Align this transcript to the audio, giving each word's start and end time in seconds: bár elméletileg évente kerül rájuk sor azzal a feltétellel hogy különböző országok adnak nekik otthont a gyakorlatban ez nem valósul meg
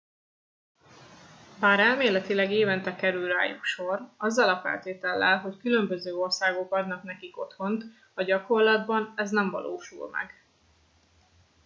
bár 1.59 1.79
elméletileg 1.79 2.51
évente 2.51 2.95
kerül 2.95 3.27
rájuk 3.27 3.63
sor 3.63 4.11
azzal 4.17 4.49
a 4.49 4.59
feltétellel 4.61 5.39
hogy 5.39 5.57
különböző 5.57 6.13
országok 6.15 6.73
adnak 6.73 7.03
nekik 7.03 7.37
otthont 7.39 7.83
a 8.13 8.23
gyakorlatban 8.23 9.13
ez 9.15 9.29
nem 9.29 9.49
valósul 9.49 10.09
meg 10.09 10.33